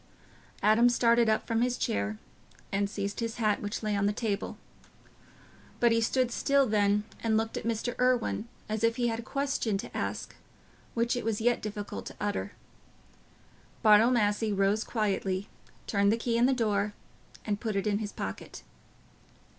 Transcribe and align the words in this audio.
Adam 0.63 0.89
started 0.89 1.29
up 1.29 1.45
from 1.45 1.61
his 1.61 1.77
chair 1.77 2.17
and 2.71 2.89
seized 2.89 3.19
his 3.19 3.35
hat, 3.35 3.61
which 3.61 3.83
lay 3.83 3.95
on 3.95 4.07
the 4.07 4.11
table. 4.11 4.57
But 5.79 5.91
he 5.91 6.01
stood 6.01 6.31
still 6.31 6.65
then, 6.65 7.03
and 7.21 7.37
looked 7.37 7.55
at 7.55 7.65
Mr. 7.65 7.93
Irwine, 7.99 8.45
as 8.67 8.83
if 8.83 8.95
he 8.95 9.09
had 9.09 9.19
a 9.19 9.21
question 9.21 9.77
to 9.77 9.95
ask 9.95 10.35
which 10.95 11.15
it 11.15 11.23
was 11.23 11.39
yet 11.39 11.61
difficult 11.61 12.07
to 12.07 12.15
utter. 12.19 12.53
Bartle 13.83 14.09
Massey 14.09 14.51
rose 14.51 14.83
quietly, 14.83 15.47
turned 15.85 16.11
the 16.11 16.17
key 16.17 16.35
in 16.35 16.47
the 16.47 16.51
door, 16.51 16.95
and 17.45 17.59
put 17.61 17.75
it 17.75 17.85
in 17.85 17.99
his 17.99 18.11
pocket. 18.11 18.63